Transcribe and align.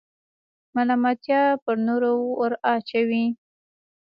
ملامتیا 0.75 1.41
پر 1.63 1.75
نورو 1.87 2.13
وراچوئ. 2.39 3.25